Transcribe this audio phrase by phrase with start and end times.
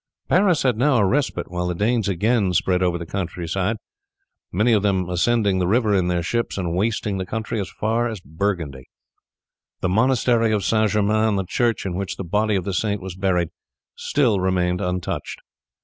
[0.27, 3.75] Paris had now a respite while the Danes again spread over the surrounding country,
[4.51, 8.07] many of them ascending the river in their ships and wasting the country as far
[8.09, 8.85] as Burgundy.
[9.81, 10.89] The monastery of St.
[10.89, 13.49] Germain and the church in which the body of the saint was buried
[13.95, 15.39] still remained untouched.